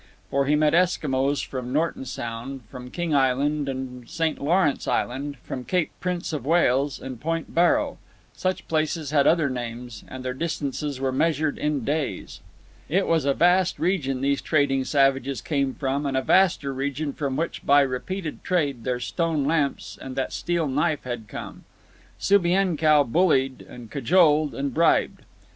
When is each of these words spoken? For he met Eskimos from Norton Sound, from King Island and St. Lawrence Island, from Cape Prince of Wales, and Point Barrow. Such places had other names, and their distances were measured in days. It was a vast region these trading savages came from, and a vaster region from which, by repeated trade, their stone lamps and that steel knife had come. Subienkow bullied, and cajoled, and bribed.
For 0.31 0.47
he 0.47 0.55
met 0.55 0.73
Eskimos 0.73 1.45
from 1.45 1.71
Norton 1.71 2.05
Sound, 2.05 2.63
from 2.71 2.89
King 2.89 3.13
Island 3.13 3.69
and 3.69 4.09
St. 4.09 4.41
Lawrence 4.43 4.87
Island, 4.87 5.37
from 5.43 5.63
Cape 5.63 5.91
Prince 5.99 6.33
of 6.33 6.43
Wales, 6.43 6.99
and 6.99 7.21
Point 7.21 7.53
Barrow. 7.53 7.99
Such 8.33 8.67
places 8.67 9.11
had 9.11 9.27
other 9.27 9.47
names, 9.47 10.03
and 10.07 10.25
their 10.25 10.33
distances 10.33 10.99
were 10.99 11.11
measured 11.11 11.59
in 11.59 11.85
days. 11.85 12.39
It 12.89 13.05
was 13.05 13.25
a 13.25 13.35
vast 13.35 13.77
region 13.77 14.21
these 14.21 14.41
trading 14.41 14.85
savages 14.85 15.39
came 15.39 15.75
from, 15.75 16.07
and 16.07 16.17
a 16.17 16.23
vaster 16.23 16.73
region 16.73 17.13
from 17.13 17.35
which, 17.35 17.63
by 17.63 17.81
repeated 17.81 18.43
trade, 18.43 18.83
their 18.85 18.99
stone 18.99 19.45
lamps 19.45 19.99
and 20.01 20.15
that 20.15 20.33
steel 20.33 20.67
knife 20.67 21.03
had 21.03 21.27
come. 21.27 21.63
Subienkow 22.17 23.03
bullied, 23.03 23.61
and 23.61 23.91
cajoled, 23.91 24.55
and 24.55 24.73
bribed. 24.73 25.21